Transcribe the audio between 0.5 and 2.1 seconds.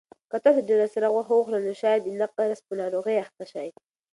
ډېره سره غوښه وخورئ نو شاید د